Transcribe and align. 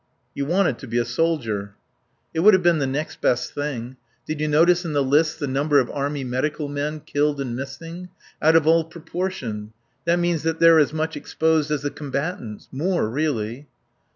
"You 0.33 0.47
wanted 0.47 0.79
to 0.79 0.87
be 0.87 0.97
a 0.97 1.05
soldier." 1.05 1.75
"It 2.33 2.39
would 2.39 2.55
have 2.55 2.63
been 2.63 2.79
the 2.79 2.87
next 2.87 3.21
best 3.21 3.53
thing.... 3.53 3.97
Did 4.25 4.41
you 4.41 4.47
notice 4.47 4.83
in 4.83 4.93
the 4.93 5.03
lists 5.03 5.35
the 5.37 5.45
number 5.45 5.79
of 5.79 5.91
Army 5.91 6.23
Medical 6.23 6.67
men 6.67 7.01
killed 7.01 7.39
and 7.39 7.55
missing? 7.55 8.09
Out 8.41 8.55
of 8.55 8.65
all 8.65 8.83
proportion. 8.83 9.73
That 10.05 10.17
means 10.17 10.41
that 10.41 10.59
they're 10.59 10.79
as 10.79 10.91
much 10.91 11.15
exposed 11.15 11.69
as 11.69 11.83
the 11.83 11.91
combatants. 11.91 12.67
More, 12.71 13.07
really.... 13.07 13.67